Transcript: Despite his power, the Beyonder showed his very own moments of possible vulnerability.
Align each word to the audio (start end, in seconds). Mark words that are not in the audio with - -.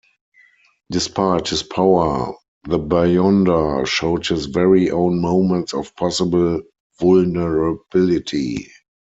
Despite 0.89 1.49
his 1.49 1.61
power, 1.61 2.33
the 2.63 2.79
Beyonder 2.79 3.85
showed 3.85 4.25
his 4.25 4.47
very 4.47 4.89
own 4.89 5.21
moments 5.21 5.75
of 5.75 5.95
possible 5.95 6.63
vulnerability. 6.99 8.67